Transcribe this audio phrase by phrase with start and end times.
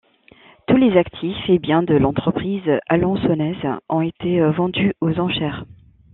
[0.65, 5.63] Tous les actifs et biens de l'entreprise alençonnaise ont été vendus aux enchères.